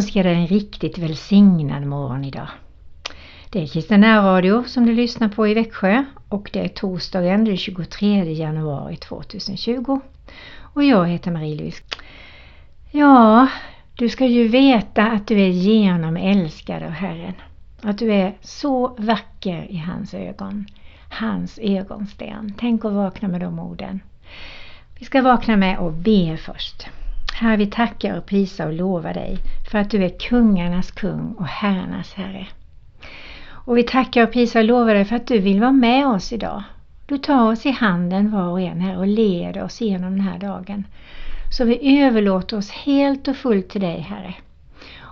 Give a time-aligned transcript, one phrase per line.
[0.00, 2.48] Jag önskar dig en riktigt välsignad morgon idag.
[3.50, 7.56] Det är Kristina Radio som du lyssnar på i Växjö och det är torsdagen den
[7.56, 10.00] 23 januari 2020.
[10.74, 11.82] Och jag heter Marie-Louise.
[12.90, 13.48] Ja,
[13.94, 17.34] du ska ju veta att du är genomälskad av Herren.
[17.82, 20.66] Att du är så vacker i hans ögon.
[21.10, 22.54] Hans ögonsten.
[22.58, 24.00] Tänk att vakna med de orden.
[24.98, 26.88] Vi ska vakna med att be först.
[27.40, 29.38] Herre, vi tackar och prisar och lovar dig
[29.70, 32.46] för att du är kungarnas kung och herrarnas herre.
[33.48, 36.32] Och vi tackar och prisar och lovar dig för att du vill vara med oss
[36.32, 36.62] idag.
[37.06, 40.38] Du tar oss i handen var och en här och leder oss genom den här
[40.38, 40.84] dagen.
[41.52, 44.34] Så vi överlåter oss helt och fullt till dig Herre.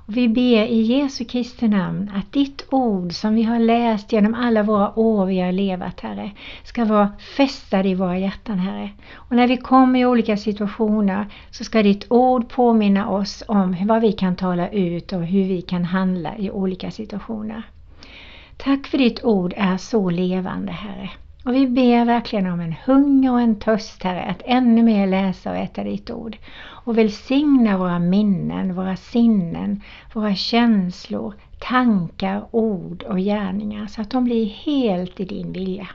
[0.09, 4.35] Och vi ber i Jesu Kristi namn att ditt ord som vi har läst genom
[4.35, 6.31] alla våra år vi har levat Herre
[6.65, 8.91] ska vara fästade i våra hjärtan Herre.
[9.15, 14.01] Och när vi kommer i olika situationer så ska ditt ord påminna oss om vad
[14.01, 17.63] vi kan tala ut och hur vi kan handla i olika situationer.
[18.57, 21.11] Tack för ditt ord är så levande Herre.
[21.45, 25.51] Och vi ber verkligen om en hunger och en törst Herre att ännu mer läsa
[25.51, 26.37] och äta ditt ord.
[26.61, 29.83] Och välsigna våra minnen, våra sinnen,
[30.15, 35.89] våra känslor, tankar, ord och gärningar så att de blir helt i din vilja.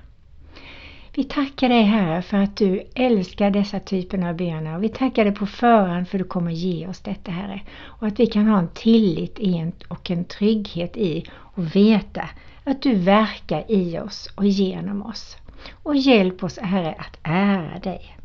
[1.16, 5.33] Vi tackar dig Herre för att du älskar dessa typer av böner vi tackar dig
[5.33, 7.61] på förhand för att du kommer ge oss detta Herre.
[7.81, 9.39] Och att vi kan ha en tillit
[9.88, 12.30] och en trygghet i och veta
[12.64, 15.38] att du verkar i oss och genom oss.
[15.83, 18.17] Och hjälp oss Herre att ära dig.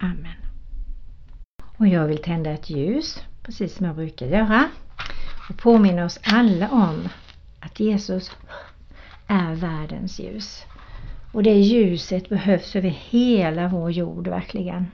[0.00, 0.36] Amen.
[1.78, 4.68] Och jag vill tända ett ljus, precis som jag brukar göra.
[5.50, 7.08] Och påminna oss alla om
[7.60, 8.32] att Jesus
[9.26, 10.64] är världens ljus.
[11.32, 14.86] Och det ljuset behövs över hela vår jord verkligen.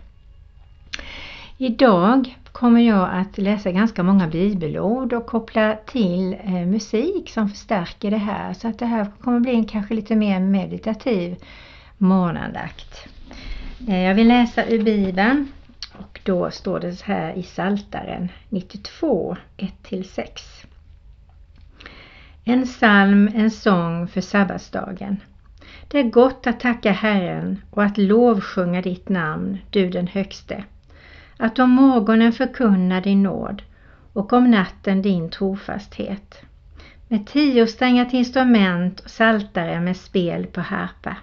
[1.58, 8.10] Idag kommer jag att läsa ganska många bibelord och koppla till eh, musik som förstärker
[8.10, 8.52] det här.
[8.52, 11.36] Så att det här kommer bli en kanske lite mer meditativ
[11.98, 13.08] morgonandakt.
[13.88, 15.52] Eh, jag vill läsa ur Bibeln
[15.98, 20.26] och då står det så här i Saltaren 92, 1-6.
[22.44, 25.20] En psalm, en sång för sabbatsdagen.
[25.88, 30.64] Det är gott att tacka Herren och att lovsjunga ditt namn, du den högste
[31.36, 33.62] att om morgonen förkunna din nåd
[34.12, 36.40] och om natten din trofasthet.
[37.08, 41.16] Med tiosträngat instrument och saltare med spel på harpa.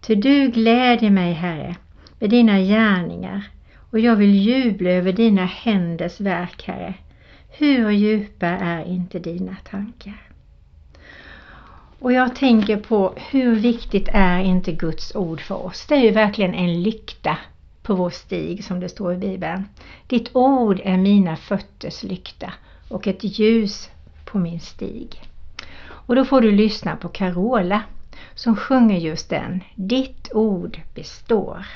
[0.00, 1.76] Ty du glädjer mig, Herre,
[2.18, 3.48] med dina gärningar
[3.90, 6.94] och jag vill jubla över dina händers verk, Herre.
[7.58, 10.27] Hur djupa är inte dina tankar?
[12.00, 15.86] Och jag tänker på hur viktigt är inte Guds ord för oss?
[15.88, 17.38] Det är ju verkligen en lykta
[17.82, 19.64] på vår stig som det står i Bibeln.
[20.06, 22.52] Ditt ord är mina fötters lykta
[22.88, 23.90] och ett ljus
[24.24, 25.22] på min stig.
[25.88, 27.82] Och då får du lyssna på Carola
[28.34, 29.60] som sjunger just den.
[29.74, 31.66] Ditt ord består.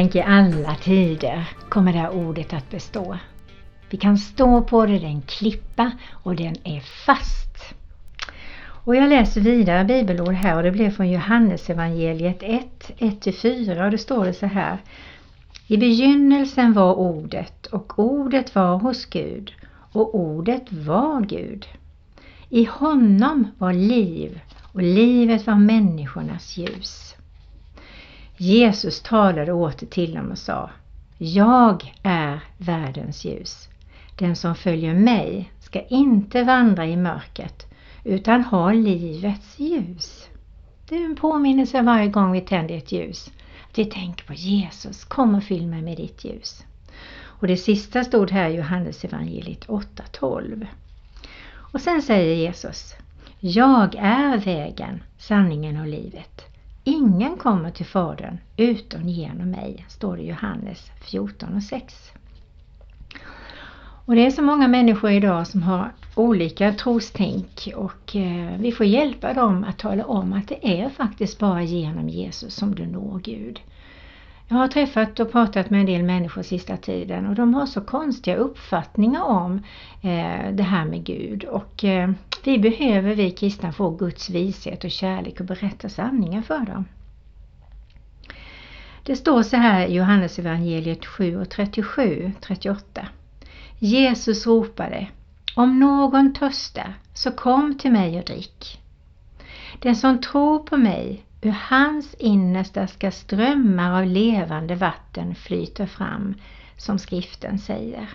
[0.00, 3.18] Tänk i alla tider kommer det här ordet att bestå.
[3.90, 7.74] Vi kan stå på det, det är en klippa och den är fast.
[8.84, 13.98] Och jag läser vidare bibelord här och det blev från Johannesevangeliet 1, 1-4 och det
[13.98, 14.78] står det så här.
[15.66, 19.52] I begynnelsen var ordet och ordet var hos Gud
[19.92, 21.66] och ordet var Gud.
[22.48, 24.40] I honom var liv
[24.72, 27.14] och livet var människornas ljus.
[28.42, 30.70] Jesus talade åter till dem och sa
[31.18, 33.68] Jag är världens ljus.
[34.18, 37.66] Den som följer mig ska inte vandra i mörkret
[38.04, 40.28] utan ha livets ljus.
[40.88, 43.30] Det är en påminnelse varje gång vi tänder ett ljus.
[43.70, 46.64] Att vi tänker på Jesus, kom och fyll mig med ditt ljus.
[47.22, 50.66] Och det sista stod här i Johannesevangeliet 8.12.
[51.52, 52.94] Och sen säger Jesus
[53.40, 56.49] Jag är vägen, sanningen och livet.
[56.84, 62.12] Ingen kommer till Fadern utom genom mig, står det i Johannes 14 och 6.
[64.04, 68.86] Och det är så många människor idag som har olika trostänk och eh, vi får
[68.86, 73.20] hjälpa dem att tala om att det är faktiskt bara genom Jesus som du når
[73.24, 73.60] Gud.
[74.52, 77.80] Jag har träffat och pratat med en del människor sista tiden och de har så
[77.80, 79.62] konstiga uppfattningar om
[80.02, 82.10] eh, det här med Gud och eh,
[82.44, 86.84] vi behöver, vi kristna, få Guds vishet och kärlek och berätta sanningen för dem.
[89.02, 93.06] Det står så här i Johannes evangeliet 7 och 37, 38.
[93.78, 95.08] Jesus ropade
[95.56, 98.80] Om någon törstar så kom till mig och drick.
[99.78, 106.34] Den som tror på mig, ur hans innersta ska strömmar av levande vatten flyta fram,
[106.76, 108.08] som skriften säger.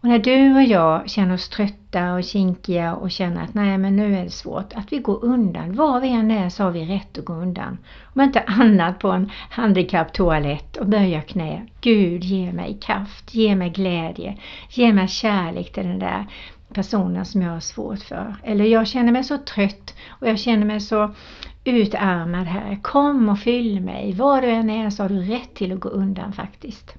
[0.00, 3.96] Och när du och jag känner oss trötta och kinkiga och känner att nej men
[3.96, 5.74] nu är det svårt, att vi går undan.
[5.74, 7.78] Var vi än är så har vi rätt att gå undan.
[8.02, 11.66] Om inte annat på en handikapptoalett och böja knä.
[11.80, 16.26] Gud ge mig kraft, ge mig glädje, ge mig kärlek till den där
[16.74, 18.36] personen som jag har svårt för.
[18.44, 21.14] Eller jag känner mig så trött och jag känner mig så
[21.74, 22.78] utarmad här.
[22.82, 24.12] Kom och fyll mig.
[24.12, 26.94] Var du än är så har du rätt till att gå undan faktiskt.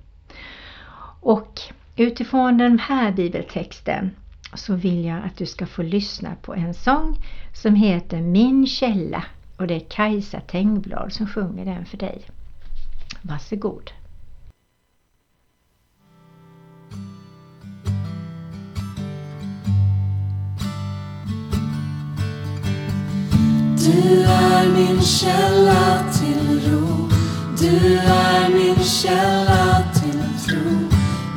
[1.22, 1.62] Och
[2.00, 4.12] Utifrån den här bibeltexten
[4.54, 7.16] så vill jag att du ska få lyssna på en sång
[7.54, 9.26] som heter Min källa
[9.58, 12.22] och det är Kajsa Tengblad som sjunger den för dig.
[13.22, 13.92] Varsågod!
[23.92, 27.10] Du är min källa till ro,
[27.60, 30.90] du är min källa till tro.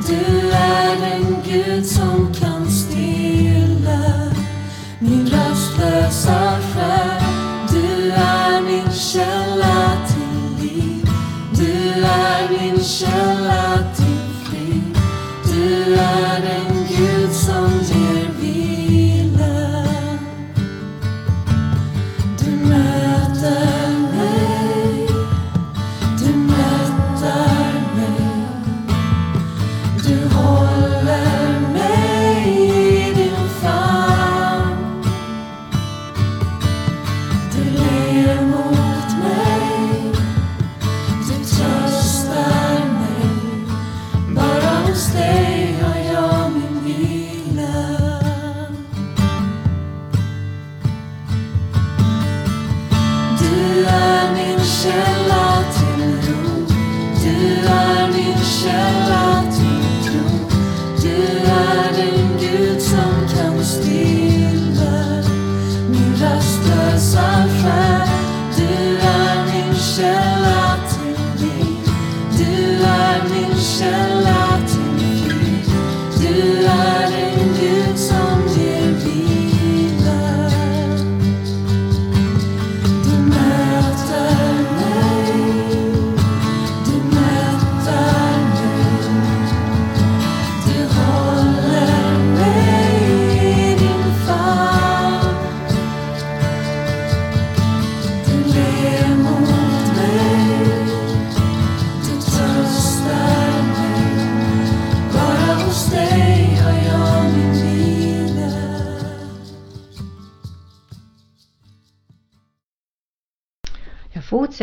[0.07, 4.31] Du är den Gud som kan stilla
[4.99, 6.57] min rastlösa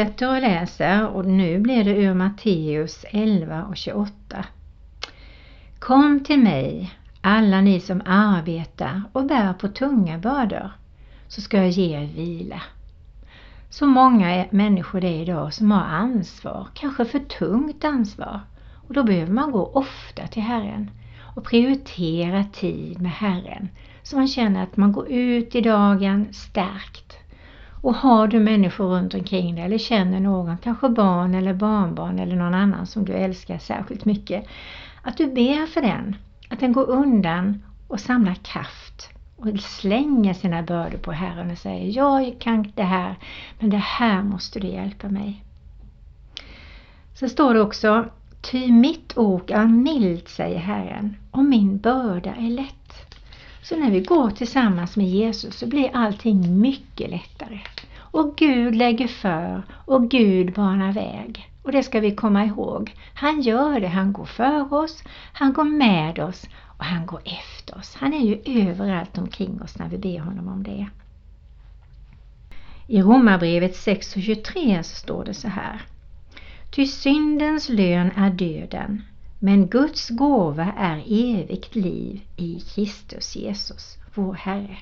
[0.01, 4.45] fortsätter och läser och nu blir det ur Matteus 11 och 28.
[5.79, 10.71] Kom till mig, alla ni som arbetar och bär på tunga bördor,
[11.29, 12.63] så ska jag ge er vila.
[13.71, 18.41] så många människor det är idag som har ansvar, kanske för tungt ansvar.
[18.89, 20.91] Och då behöver man gå ofta till Herren
[21.37, 23.69] och prioritera tid med Herren
[24.03, 27.20] så man känner att man går ut i dagen stärkt.
[27.81, 32.37] Och har du människor runt omkring dig eller känner någon, kanske barn eller barnbarn eller
[32.37, 34.45] någon annan som du älskar särskilt mycket,
[35.03, 36.17] att du ber för den,
[36.51, 41.97] att den går undan och samlar kraft och slänger sina bördor på Herren och säger
[41.97, 43.15] jag kan det här,
[43.59, 45.45] men det här måste du hjälpa mig.
[47.15, 48.05] Så står det också
[48.41, 52.80] Ty mitt ok är milt, säger Herren, och min börda är lätt.
[53.63, 57.61] Så när vi går tillsammans med Jesus så blir allting mycket lättare.
[57.99, 61.51] Och Gud lägger för och Gud banar väg.
[61.63, 62.95] Och det ska vi komma ihåg.
[63.15, 65.03] Han gör det, han går för oss,
[65.33, 66.47] han går med oss
[66.79, 67.95] och han går efter oss.
[67.95, 70.89] Han är ju överallt omkring oss när vi ber honom om det.
[72.87, 75.83] I Romarbrevet 6.23 så står det så här.
[76.71, 79.03] Ty syndens lön är döden,
[79.43, 84.77] men Guds gåva är evigt liv i Kristus Jesus, vår Herre.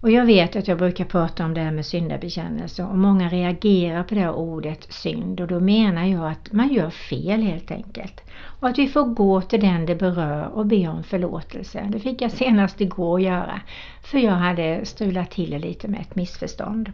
[0.00, 4.02] Och jag vet att jag brukar prata om det här med syndabekännelse och många reagerar
[4.02, 8.20] på det här ordet synd och då menar jag att man gör fel helt enkelt.
[8.60, 11.88] Och att vi får gå till den det berör och be om förlåtelse.
[11.92, 13.60] Det fick jag senast igår göra
[14.02, 16.92] för jag hade strulat till det lite med ett missförstånd.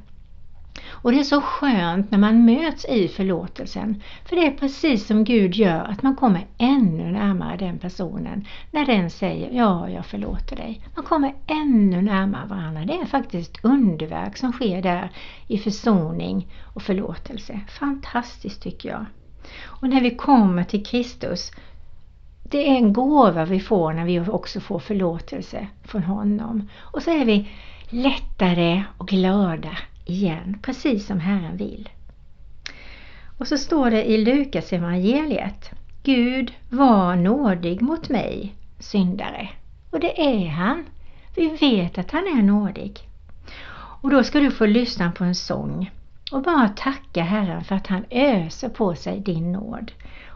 [0.91, 4.03] Och det är så skönt när man möts i förlåtelsen.
[4.29, 8.87] För det är precis som Gud gör, att man kommer ännu närmare den personen när
[8.87, 10.83] den säger ja, jag förlåter dig.
[10.95, 12.85] Man kommer ännu närmare varandra.
[12.85, 15.11] Det är faktiskt underverk som sker där
[15.47, 17.61] i försoning och förlåtelse.
[17.69, 19.07] Fantastiskt tycker jag.
[19.65, 21.53] Och när vi kommer till Kristus
[22.51, 26.69] det är en gåva vi får när vi också får förlåtelse från honom.
[26.79, 27.49] Och så är vi
[27.89, 31.89] lättare och glada igen, precis som Herren vill.
[33.39, 35.71] Och så står det i Lukas evangeliet
[36.03, 39.49] Gud var nådig mot mig, syndare.
[39.91, 40.85] Och det är han.
[41.35, 42.99] Vi vet att han är nådig.
[44.01, 45.91] Och då ska du få lyssna på en sång
[46.33, 49.93] och bara tacka Herren för att han öser på sig din nåd.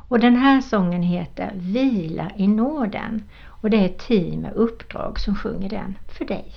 [0.09, 5.21] Och den här sången heter Vila i nåden och det är ett team med uppdrag
[5.21, 6.53] som sjunger den för dig.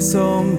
[0.00, 0.56] Som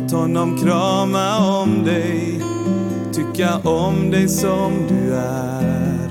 [0.00, 2.40] Låt honom krama om dig,
[3.12, 6.08] tycka om dig som du är.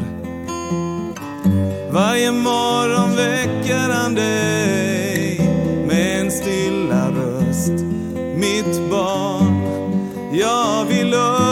[1.92, 5.40] Varje morgon väcker han dig
[5.88, 7.86] med en stilla röst.
[8.36, 9.62] Mitt barn,
[10.34, 11.45] jag vill upp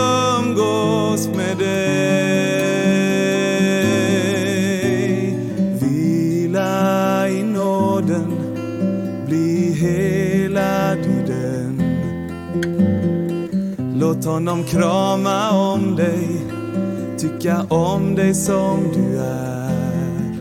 [14.23, 16.27] Låt honom krama om dig,
[17.17, 20.33] tycka om dig som du är.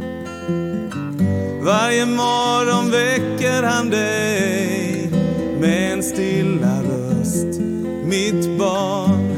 [1.64, 5.10] Varje morgon väcker han dig
[5.60, 7.60] med en stilla röst.
[8.04, 9.36] Mitt barn,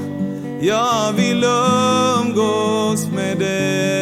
[0.60, 1.44] jag vill
[2.20, 3.94] umgås med dig.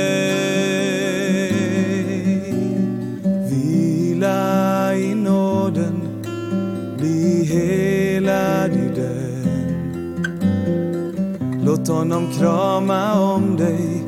[3.50, 6.25] Vila i nåden,
[6.99, 7.91] bli hel
[11.82, 14.04] Låt honom krama om dig,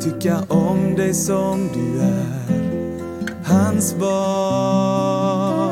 [0.00, 2.62] tycka om dig som du är,
[3.44, 5.71] hans barn.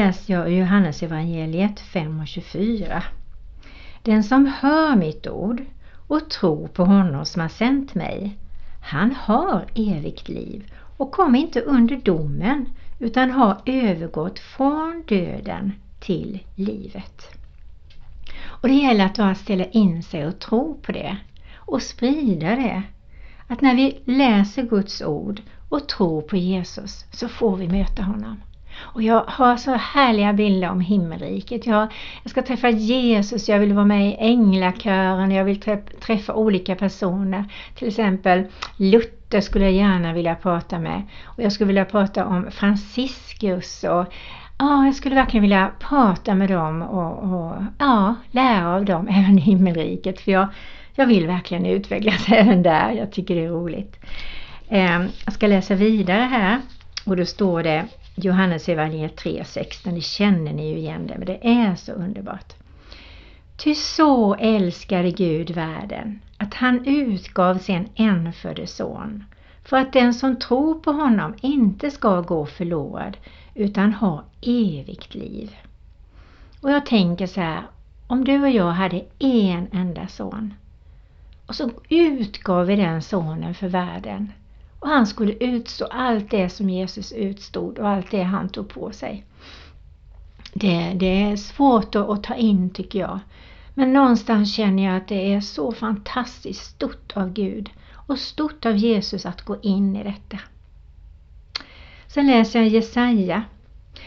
[0.00, 3.02] Läser jag Johannes evangeliet 5 och 24.
[4.02, 5.64] Den som hör mitt ord
[6.06, 8.38] och tror på honom som har sänt mig,
[8.82, 12.66] han har evigt liv och kommer inte under domen
[12.98, 17.28] utan har övergått från döden till livet.
[18.44, 21.16] Och det gäller att bara ställa in sig och tro på det
[21.54, 22.82] och sprida det.
[23.46, 28.36] Att när vi läser Guds ord och tror på Jesus så får vi möta honom.
[28.80, 31.66] Och jag har så härliga bilder om himmelriket.
[31.66, 31.88] Jag,
[32.22, 35.60] jag ska träffa Jesus, jag vill vara med i änglakören, jag vill
[36.00, 37.44] träffa olika personer.
[37.74, 38.44] Till exempel
[38.76, 41.02] Luther skulle jag gärna vilja prata med.
[41.24, 44.06] Och jag skulle vilja prata om Franciscus och
[44.60, 49.38] ja, jag skulle verkligen vilja prata med dem och, och ja, lära av dem, även
[49.38, 50.20] i himmelriket.
[50.20, 50.48] För jag,
[50.94, 52.90] jag vill verkligen utvecklas även där.
[52.90, 53.96] Jag tycker det är roligt.
[54.68, 56.60] Ehm, jag ska läsa vidare här
[57.06, 61.48] och då står det Johannes evangeliet 3.16, det känner ni ju igen det, men det
[61.48, 62.54] är så underbart.
[63.56, 69.24] Ty så älskade Gud världen, att han utgav sin enfödde son,
[69.64, 73.16] för att den som tror på honom inte ska gå förlorad,
[73.54, 75.56] utan ha evigt liv.
[76.60, 77.62] Och jag tänker så här,
[78.06, 80.54] om du och jag hade en enda son,
[81.46, 84.32] och så utgav vi den sonen för världen,
[84.80, 88.92] och han skulle utstå allt det som Jesus utstod och allt det han tog på
[88.92, 89.24] sig.
[90.54, 93.18] Det, det är svårt att, att ta in tycker jag.
[93.74, 98.76] Men någonstans känner jag att det är så fantastiskt stort av Gud och stort av
[98.76, 100.38] Jesus att gå in i detta.
[102.06, 103.42] Sen läser jag Jesaja.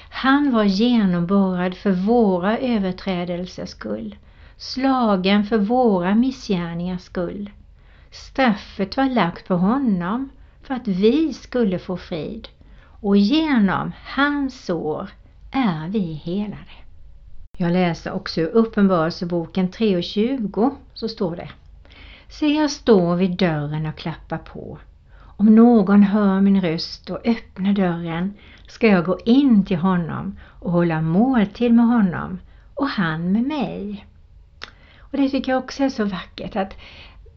[0.10, 4.16] Han var genomborrad för våra överträdelsers skull,
[4.58, 7.50] slagen för våra missgärningars skull.
[8.12, 10.30] Straffet var lagt på honom
[10.64, 12.48] för att vi skulle få frid
[13.02, 15.10] och genom hans sår
[15.52, 16.72] är vi helade.
[17.58, 21.50] Jag läser också ur Uppenbarelseboken 3.20 så står det
[22.30, 24.78] Se jag står vid dörren och klappar på.
[25.20, 28.34] Om någon hör min röst och öppnar dörren
[28.68, 32.40] ska jag gå in till honom och hålla måltid med honom
[32.74, 34.06] och han med mig.
[35.00, 36.74] Och Det tycker jag också är så vackert att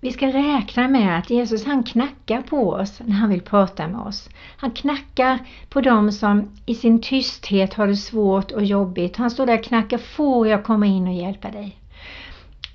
[0.00, 4.00] vi ska räkna med att Jesus han knackar på oss när han vill prata med
[4.00, 4.28] oss.
[4.56, 9.16] Han knackar på dem som i sin tysthet har det svårt och jobbigt.
[9.16, 11.76] Han står där och knackar, får jag komma in och hjälpa dig?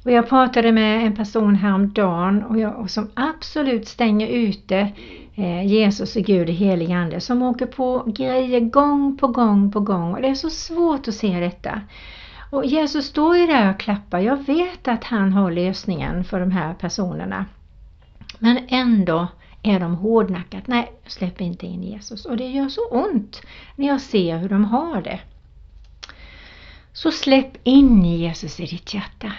[0.05, 4.91] Och jag pratade med en person häromdagen och, jag, och som absolut stänger ute
[5.35, 9.79] eh, Jesus och Gud i helig ande som åker på grejer gång på gång på
[9.79, 11.81] gång och det är så svårt att se detta.
[12.51, 14.19] Och Jesus står ju där och klappar.
[14.19, 17.45] Jag vet att han har lösningen för de här personerna.
[18.39, 19.27] Men ändå
[19.63, 20.67] är de hårdnackat.
[20.67, 22.25] Nej, släpp inte in Jesus.
[22.25, 23.41] Och det gör så ont
[23.75, 25.19] när jag ser hur de har det.
[26.93, 29.33] Så släpp in Jesus i ditt hjärta.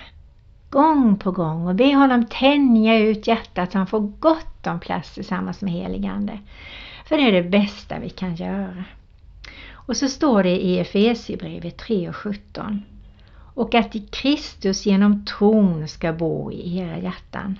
[0.70, 5.14] Gång på gång och be honom tänja ut hjärtat så han får gott om plats
[5.14, 6.38] tillsammans med heligande.
[7.07, 8.85] För det är det bästa vi kan göra.
[9.72, 12.83] Och så står det i Efesierbrevet 3 och 17
[13.54, 17.58] och att i Kristus genom tron ska bo i era hjärtan.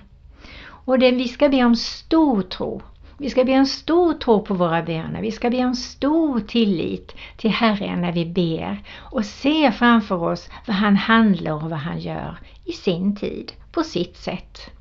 [0.85, 2.81] Och det, vi ska be om stor tro.
[3.17, 5.21] Vi ska be om stor tro på våra böner.
[5.21, 10.49] Vi ska be om stor tillit till Herren när vi ber och se framför oss
[10.67, 14.71] vad han handlar och vad han gör i sin tid, på sitt sätt.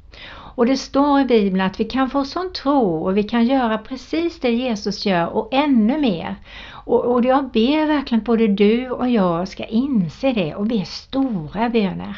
[0.55, 3.79] Och det står i Bibeln att vi kan få sån tro och vi kan göra
[3.79, 6.37] precis det Jesus gör och ännu mer.
[6.85, 10.85] Och, och jag ber verkligen att både du och jag ska inse det och be
[10.85, 12.17] stora böner.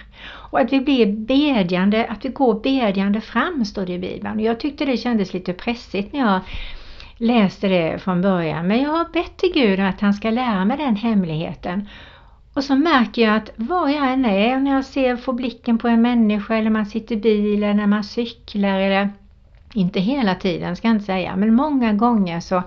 [0.51, 4.37] Och att vi blir bedjande, att vi går bedjande fram står det i Bibeln.
[4.37, 6.41] Och jag tyckte det kändes lite pressigt när jag
[7.17, 8.67] läste det från början.
[8.67, 11.89] Men jag har bett till Gud att han ska lära mig den hemligheten.
[12.55, 15.89] Och så märker jag att var jag än är, när jag ser, får blicken på
[15.89, 19.11] en människa eller man sitter i bilen, när man cyklar eller
[19.75, 22.63] inte hela tiden ska jag inte säga, men många gånger så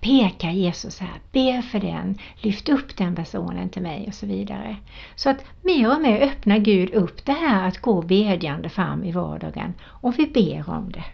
[0.00, 4.76] pekar Jesus här, be för den, lyft upp den personen till mig och så vidare.
[5.14, 9.12] Så att mer och mer öppnar Gud upp det här att gå bedjande fram i
[9.12, 11.04] vardagen och vi ber om det.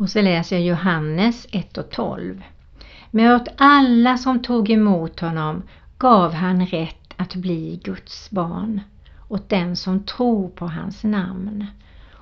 [0.00, 2.42] Och så läser jag Johannes 1 och 12.
[3.10, 5.62] Men åt alla som tog emot honom
[5.98, 8.80] gav han rätt att bli Guds barn,
[9.28, 11.66] åt den som tror på hans namn.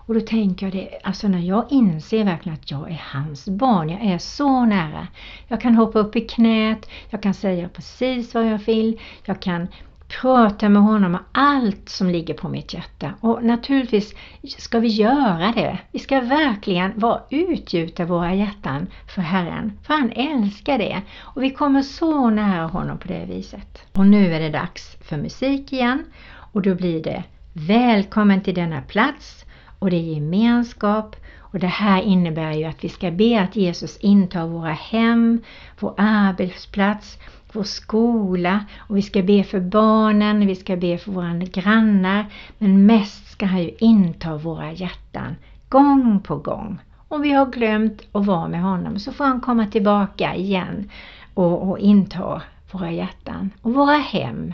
[0.07, 3.91] Och då tänker jag det, alltså när jag inser verkligen att jag är hans barn,
[3.91, 5.09] jag är så nära.
[5.49, 9.69] Jag kan hoppa upp i knät, jag kan säga precis vad jag vill, jag kan
[10.09, 13.15] prata med honom om allt som ligger på mitt hjärta.
[13.21, 14.15] Och naturligtvis
[14.59, 15.79] ska vi göra det.
[15.93, 21.03] Vi ska verkligen vara utgjuta våra hjärtan för Herren, för han älskar det.
[21.21, 23.83] Och vi kommer så nära honom på det viset.
[23.93, 26.05] Och nu är det dags för musik igen
[26.53, 27.25] och då blir det
[27.57, 29.45] Välkommen till denna plats
[29.79, 33.97] och det är gemenskap och det här innebär ju att vi ska be att Jesus
[33.97, 35.43] intar våra hem,
[35.79, 37.19] vår arbetsplats,
[37.55, 42.27] vår skola och vi ska be för barnen, vi ska be för våra grannar
[42.59, 45.37] men mest ska han ju inta våra hjärtan
[45.69, 46.79] gång på gång.
[47.09, 50.91] Om vi har glömt att vara med honom så får han komma tillbaka igen
[51.35, 54.53] och, och inta våra hjärtan och våra hem.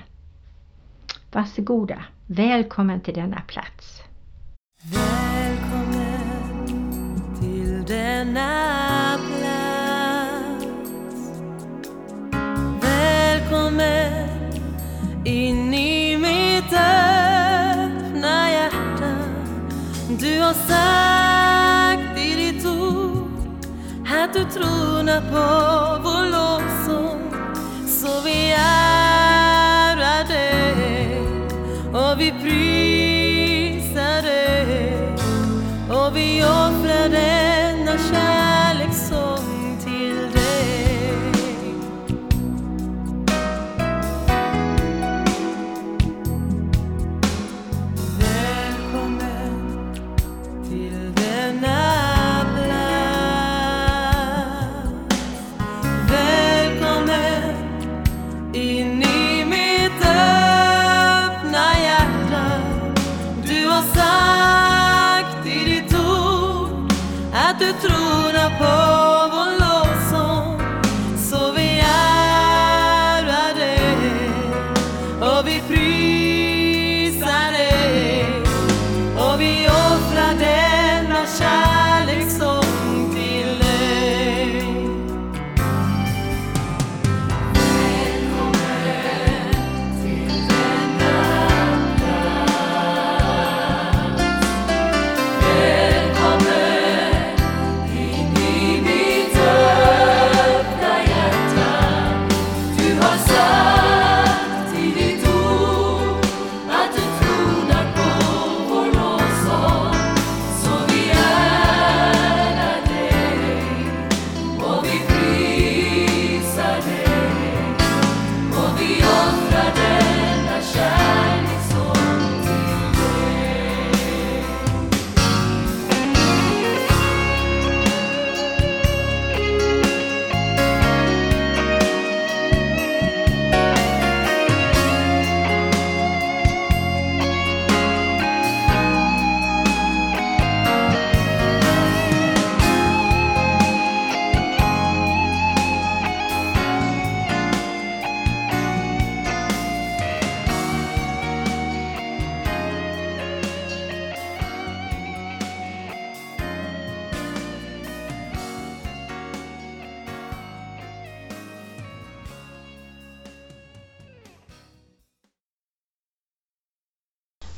[1.33, 4.03] Varsågoda, välkommen till denna plats.
[20.21, 23.31] Du har sagt i ditt ord
[24.07, 25.49] att du tronar på
[26.03, 27.33] vår lovsång.
[27.87, 31.21] Så vi ärar dig
[31.93, 35.17] och vi prisar dig
[35.91, 36.90] och vi offrar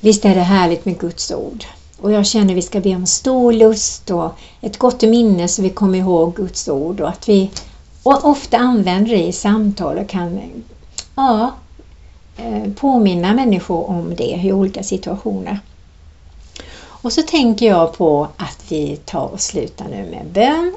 [0.05, 1.65] Visst är det härligt med Guds ord.
[2.01, 5.63] Och jag känner att vi ska be om stor lust och ett gott minne så
[5.63, 7.51] vi kommer ihåg Guds ord och att vi
[8.03, 10.41] ofta använder det i samtal och kan
[11.15, 11.55] ja,
[12.37, 15.61] eh, påminna människor om det i olika situationer.
[16.85, 20.75] Och så tänker jag på att vi tar och slutar nu med bön.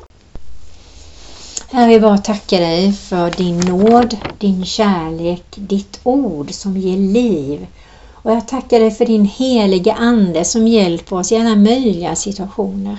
[1.71, 7.67] Herre, vi bara tacka dig för din nåd, din kärlek, ditt ord som ger liv.
[8.25, 12.97] Och jag tackar dig för din helige Ande som hjälper oss i alla möjliga situationer.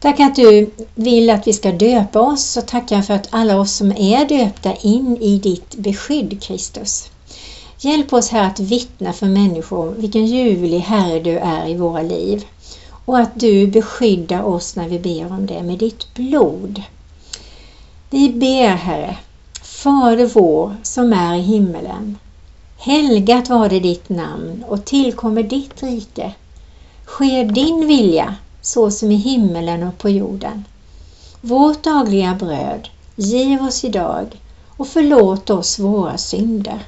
[0.00, 3.72] Tack att du vill att vi ska döpa oss och tackar för att alla oss
[3.72, 7.10] som är döpta in i ditt beskydd Kristus.
[7.80, 12.44] Hjälp oss här att vittna för människor vilken ljuvlig Herre du är i våra liv
[13.04, 16.82] och att du beskyddar oss när vi ber om det med ditt blod.
[18.10, 19.16] Vi ber Herre,
[19.62, 22.18] Fader vår som är i himmelen.
[22.80, 26.34] Helgat var det ditt namn och tillkommer ditt rike.
[27.06, 30.64] Sker din vilja så som i himmelen och på jorden.
[31.40, 34.40] Vårt dagliga bröd giv oss idag
[34.76, 36.86] och förlåt oss våra synder.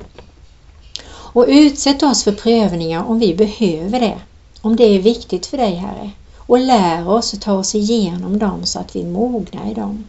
[1.08, 4.18] Och utsätt oss för prövningar om vi behöver det,
[4.60, 6.10] om det är viktigt för dig Herre.
[6.36, 10.04] Och lär oss att ta oss igenom dem så att vi mognar i dem.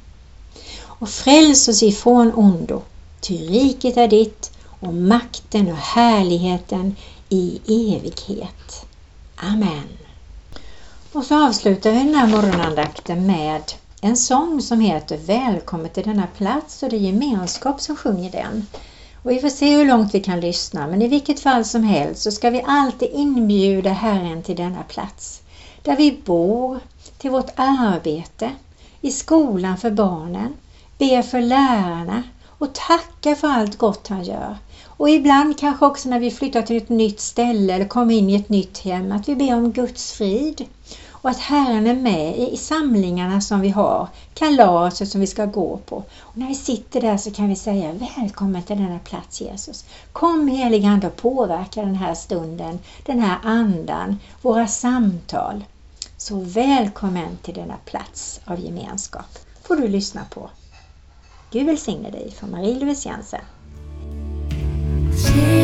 [0.83, 2.81] Och fräls oss ifrån ondo,
[3.21, 6.95] ty riket är ditt och makten och härligheten
[7.29, 8.85] i evighet.
[9.35, 9.87] Amen.
[11.11, 13.61] Och så avslutar vi den här morgonandakten med
[14.01, 18.67] en sång som heter Välkommen till denna plats och det är gemenskap som sjunger den.
[19.23, 22.21] Och vi får se hur långt vi kan lyssna men i vilket fall som helst
[22.21, 25.41] så ska vi alltid inbjuda Herren till denna plats.
[25.81, 26.79] Där vi bor,
[27.17, 28.51] till vårt arbete,
[29.01, 30.53] i skolan för barnen,
[30.97, 34.57] ber för lärarna och tackar för allt gott han gör.
[35.01, 38.35] Och ibland kanske också när vi flyttar till ett nytt ställe eller kommer in i
[38.35, 40.65] ett nytt hem att vi ber om Guds frid
[41.11, 45.77] och att Herren är med i samlingarna som vi har, kalaset som vi ska gå
[45.77, 45.95] på.
[46.19, 49.85] Och när vi sitter där så kan vi säga Välkommen till denna plats Jesus.
[50.11, 55.63] Kom helige Ande och påverka den här stunden, den här andan, våra samtal.
[56.17, 60.49] Så välkommen till denna plats av gemenskap får du lyssna på.
[61.51, 63.41] Gud välsigne dig från Marie-Louise Jensen.
[65.23, 65.60] Jesus,